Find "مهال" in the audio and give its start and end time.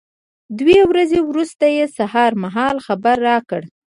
2.43-2.75